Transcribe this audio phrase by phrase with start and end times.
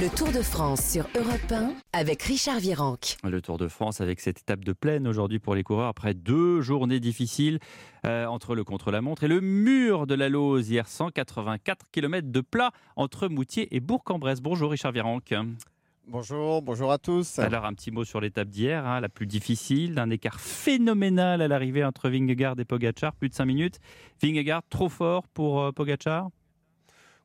[0.00, 3.16] Le Tour de France sur Europe 1 avec Richard Virenque.
[3.22, 6.62] Le Tour de France avec cette étape de plaine aujourd'hui pour les coureurs après deux
[6.62, 7.60] journées difficiles
[8.04, 12.72] euh, entre le contre-la-montre et le mur de la Lose hier 184 km de plat
[12.96, 14.40] entre Moutier et Bourg-en-Bresse.
[14.40, 15.32] Bonjour Richard Virenque.
[16.08, 17.38] Bonjour, bonjour à tous.
[17.38, 21.46] Alors un petit mot sur l'étape d'hier, hein, la plus difficile, d'un écart phénoménal à
[21.46, 23.78] l'arrivée entre Vingegaard et Pogacar, plus de 5 minutes.
[24.20, 26.30] Vingegaard trop fort pour euh, Pogacar?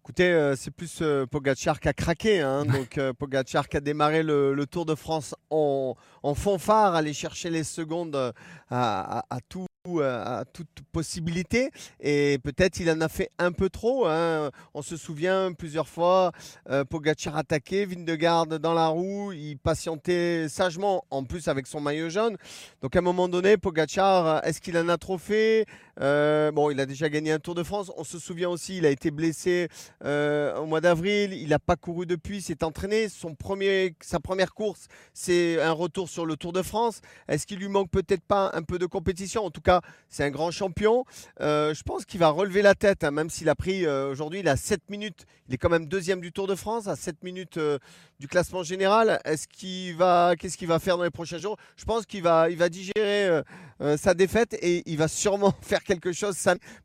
[0.02, 2.42] Écoutez, euh, c'est plus euh, Pogacar qui a craqué.
[2.42, 2.66] Hein.
[2.66, 7.50] donc euh, Pogacar qui a démarré le, Tour de France en, en, fanfare, aller chercher
[7.50, 8.34] les secondes
[8.70, 9.66] à, à tout
[9.98, 14.06] à, toute possibilité et peut-être il en a fait un peu trop.
[14.06, 14.52] Hein.
[14.76, 16.32] On se souvient plusieurs fois
[16.70, 22.10] euh, Pogacar attaqué, Vindegaard dans la roue, il patientait sagement en plus avec son maillot
[22.10, 22.38] jaune.
[22.82, 25.66] Donc à un moment donné, Pogacar, est-ce qu'il en a trop fait?
[26.00, 27.92] Euh, Bon, il a déjà gagné un Tour de France.
[27.98, 29.70] On se souvient aussi, il a été blessé
[30.04, 33.10] euh, au mois d'avril, il n'a pas couru depuis, s'est entraîné.
[33.10, 37.02] Son premier, sa première course, c'est un retour sur le Tour de France.
[37.28, 39.46] Est-ce qu'il lui manque peut-être pas un peu de compétition?
[39.46, 39.79] En tout cas,
[40.10, 41.06] c'est un grand champion.
[41.40, 44.40] Euh, je pense qu'il va relever la tête, hein, même s'il a pris euh, aujourd'hui,
[44.40, 45.26] il a 7 minutes.
[45.48, 47.80] Il est quand même deuxième du Tour de France, à 7 minutes euh,
[48.20, 49.20] du classement général.
[49.24, 51.58] Est-ce qu'il va, qu'est-ce qu'il va faire dans les prochains jours?
[51.78, 53.42] Je pense qu'il va, il va digérer
[53.96, 56.36] sa défaite et il va sûrement faire quelque chose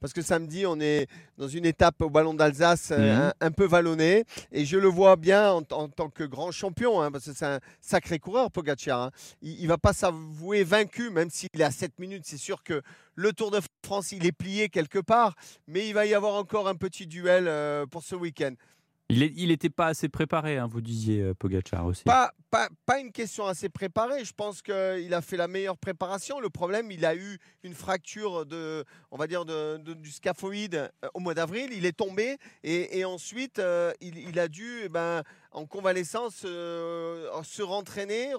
[0.01, 1.09] parce que samedi, on est
[1.39, 3.33] dans une étape au Ballon d'Alsace mhm.
[3.41, 7.25] un, peu vallonnée et je le vois bien en, tant que grand champion, hein, parce
[7.25, 9.03] que c'est un sacré coureur, Pogacar.
[9.03, 9.11] Hein.
[9.43, 12.23] Il, ne va pas s'avouer vaincu, même s'il est à 7 minutes.
[12.27, 12.74] C'est sûr que
[13.15, 15.35] le Tour de France, il est plié quelque part,
[15.67, 18.55] mais il va y avoir encore un petit duel euh, pour ce week-end.
[19.11, 22.05] Il n'était pas assez préparé, hein, vous disiez, euh, Pogacar aussi.
[22.05, 24.25] Pas, pas, pas, une question assez préparée.
[24.25, 26.41] Je pense qu'il a fait la meilleure préparation.
[26.41, 31.09] Le problème, il a eu une fracture de, on va dire, de, du scaphoïde euh,
[31.13, 31.71] au mois d'avril.
[31.73, 33.61] Il est tombé et, ensuite,
[34.01, 38.33] il, a dû, eh ben, en convalescence, se rentraîner,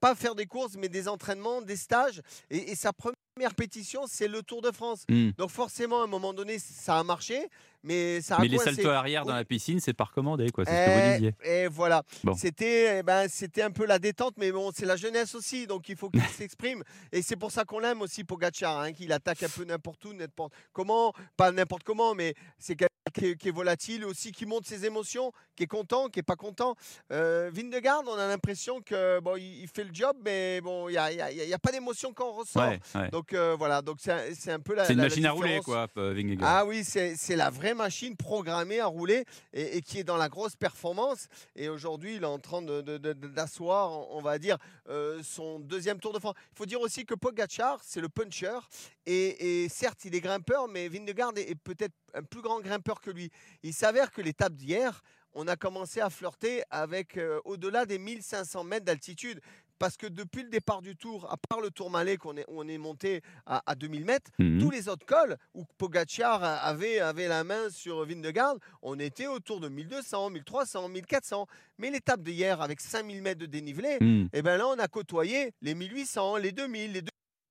[0.00, 2.22] pas faire des courses, mais des entraînements, des stages.
[2.50, 5.04] Et, et sa première première pétition, c'est le Tour de France.
[5.08, 5.30] Hmm.
[5.38, 7.48] Donc forcément, à un moment donné, ça a marché,
[7.88, 10.64] mais ça a Mais les saltos arrière dans la piscine, c'est pas recommandé, quoi.
[10.66, 11.34] C'est ce que vous eh, disiez.
[11.42, 12.02] Et voilà.
[12.36, 15.88] C'était, eh ben, c'était un peu la détente, mais bon, c'est la jeunesse aussi, donc
[15.88, 16.82] il faut qu'il s'exprime.
[17.12, 20.12] Et c'est pour ça qu'on l'aime aussi, Pogacar, hein, qu'il attaque un peu n'importe où,
[20.12, 22.76] n'importe comment, pas n'importe comment, mais c'est
[23.10, 26.74] qui est, volatile aussi, qui montre ses émotions, qui est content, qui est pas content.
[27.12, 30.98] Euh, Vindegarde, on a l'impression que bon, il, fait le job, mais bon, il n'y
[30.98, 32.72] a, y a, pas d'émotion quand on ressort.
[33.12, 34.84] Donc euh, voilà, donc c'est un, peu la.
[34.84, 36.48] C'est une machine à rouler, quoi, Vingegaard.
[36.48, 39.24] Ah oui, c'est la vraie machine programmée à rouler
[39.54, 41.28] et, qui est dans la grosse performance.
[41.56, 44.58] Et aujourd'hui, il est en train d'asseoir, on va dire,
[44.88, 46.34] euh, son deuxième Tour de France.
[46.52, 48.58] Il faut dire aussi que Pogacar, c'est le puncher.
[49.06, 53.30] Et, certes, il est grimpeur, mais Vindegarde est peut-être un plus grand grimpeur que lui.
[53.62, 55.02] Il s'avère que l'étape d'hier,
[55.32, 59.40] on a commencé à flirter avec euh, au-delà des 1500 mètres d'altitude.
[59.78, 62.66] Parce que depuis le départ du tour, à part le tour Malais qu'on est, on
[62.68, 64.60] est monté à, 2000 mètres, mhm.
[64.60, 69.60] tous les autres cols où Pogacar avait, avait la main sur Vindegarde, on était autour
[69.60, 71.46] de 1200, 1300, 1400.
[71.78, 74.28] Mais l'étape d'hier, avec 5000 mètres de dénivelé, mhm.
[74.32, 77.02] et eh ben là, on a côtoyé les 1800, les 2000, les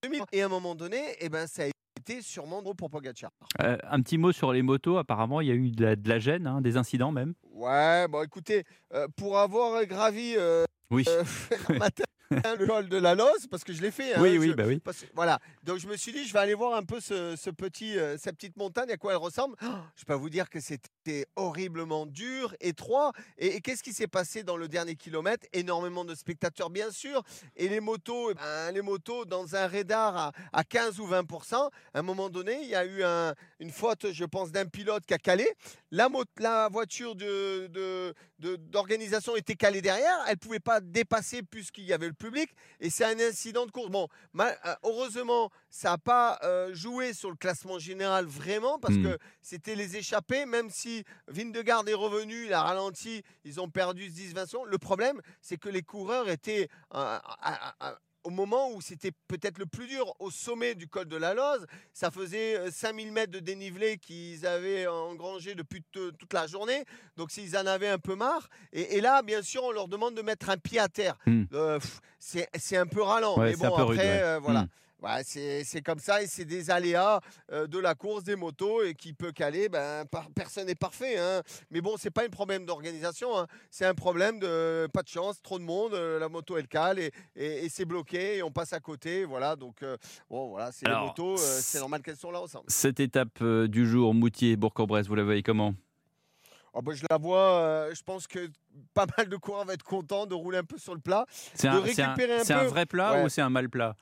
[0.04, 0.24] 2000.
[0.32, 1.68] Et à un moment donné, et eh ben, ça a
[2.22, 3.32] sûrement gros pour Pogacar.
[3.62, 4.98] Euh, un petit mot sur les motos.
[4.98, 7.34] Apparemment, il y a eu de la, gêne, hein, des incidents même.
[7.52, 8.64] Ouais, bon, écoutez,
[8.94, 11.06] euh, pour avoir gravi euh, oui.
[11.80, 12.04] matin
[12.60, 14.14] le col de la Loze parce que je l'ai fait.
[14.14, 14.82] Hein, oui, oui, bah oui.
[15.14, 15.40] voilà.
[15.64, 18.36] Donc je me suis dit, je vais aller voir un peu ce, petit, euh, cette
[18.36, 19.56] petite montagne, à quoi elle ressemble.
[19.64, 23.14] Oh, je peux vous dire que c'était horriblement dur, étroit.
[23.38, 25.48] Et, qu'est-ce qui s'est passé dans le dernier kilomètre?
[25.54, 27.24] Énormément de spectateurs, bien sûr.
[27.56, 31.70] Et les motos, eh ben, les motos dans un radar à, 15 ou 20 À
[32.00, 33.04] un moment donné, il y a eu
[33.60, 35.48] une faute, je pense, d'un pilote qui a calé.
[35.92, 36.10] La,
[36.40, 40.18] la voiture de, d'organisation était calée derrière.
[40.28, 43.72] Elle ne pouvait pas dépasser puisqu'il y avait le public et c'est un incident de
[43.72, 43.90] course.
[43.90, 44.08] Bon,
[44.40, 49.04] euh, heureusement, ça n'a pas euh, joué sur le classement général vraiment parce hmm.
[49.04, 54.10] que c'était les échappés, même si Vindegarde est revenu, il a ralenti, ils ont perdu
[54.10, 54.68] 10-20 secondes.
[54.70, 57.20] Le problème, c'est que les coureurs étaient euh,
[58.28, 61.66] au moment où c'était peut-être le plus dur, au sommet du col de la Loze,
[61.94, 66.84] ça faisait 5000 mètres de dénivelé qu'ils avaient engrangé depuis toute la journée.
[67.16, 68.50] Donc s'ils en avaient un peu marre.
[68.74, 71.18] Et, là, bien sûr, on leur demande de mettre un pied à terre.
[71.26, 71.46] Hmm.
[72.20, 73.38] c'est un peu ralent.
[73.38, 74.68] mais bon, après, voilà.
[75.02, 77.20] Hmm c'est comme ça et c'est des aléas
[77.52, 79.70] euh, de la course des motos et qui peut caler.
[79.70, 81.18] Ben, personne n'est parfait.
[81.18, 81.42] Hein.
[81.70, 83.38] Mais bon, c'est pas un problème d'organisation.
[83.38, 83.48] Hein.
[83.70, 87.00] C'est un problème de pas de chance, trop de monde, euh, la moto elle cale
[87.00, 89.24] et, et, c'est bloqué et on passe à côté.
[89.26, 89.98] Voilà, donc euh,
[90.30, 92.66] bon, voilà, c'est les motos, c'est normal qu'elles sont là ensemble.
[92.68, 95.74] Cette étape du jour, Moutier, Bourg-en-Bresse, vous la voyez comment?
[96.74, 98.50] Oh, bah, je la vois, euh, je pense que
[98.94, 101.26] pas mal de coureurs vont être contents de rouler un peu sur le plat.
[101.56, 103.24] C'est de un, un- un vrai plat Ouais.
[103.24, 103.96] ou c'est un mal plat?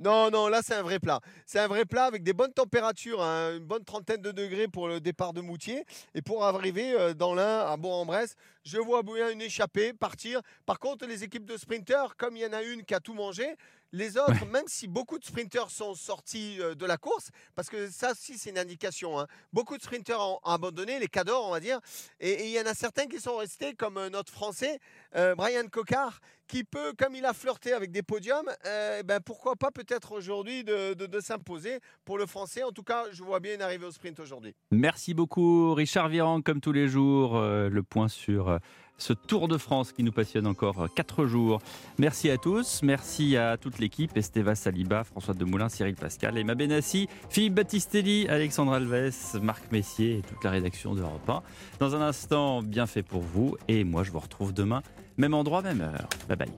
[0.00, 1.20] Non, non, là c'est un vrai plat.
[1.44, 4.88] C'est un vrai plat avec des bonnes températures, hein, une bonne trentaine de degrés pour
[4.88, 5.84] le départ de Moutier.
[6.14, 10.40] Et pour arriver euh, dans l'Ain à Bourg-en-Bresse, je vois bien une échappée partir.
[10.64, 13.12] Par contre, les équipes de sprinteurs, comme il y en a une qui a tout
[13.12, 13.56] mangé,
[13.92, 17.90] les autres, même si beaucoup de sprinteurs sont sortis euh, de la course, parce que
[17.90, 21.60] ça aussi c'est une indication, hein, beaucoup de sprinteurs ont abandonné, les cadors on va
[21.60, 21.80] dire,
[22.20, 24.78] et il y en a certains qui sont restés, comme euh, notre Français,
[25.16, 29.54] euh, Brian Cocard, qui peut, comme il a flirté avec des podiums, euh, ben pourquoi
[29.54, 32.64] pas peut-être aujourd'hui de, de- de s'imposer pour le Français.
[32.64, 34.54] En tout cas, je vois bien une arrivée au sprint aujourd'hui.
[34.72, 37.36] Merci beaucoup, Richard Virand, comme tous les jours.
[37.36, 38.58] euh, le point sur
[39.00, 41.60] ce Tour de France qui nous passionne encore quatre jours.
[41.98, 47.08] Merci à tous, merci à toute l'équipe Esteva Saliba, François Demoulin, Cyril Pascal, Emma Benassi,
[47.28, 51.42] Philippe Battistelli, Alexandre Alves, Marc Messier et toute la rédaction d'Europe 1.
[51.80, 53.56] Dans un instant, bien fait pour vous.
[53.68, 54.82] Et moi, je vous retrouve demain,
[55.16, 56.08] même endroit, même heure.
[56.28, 56.52] Bye bye.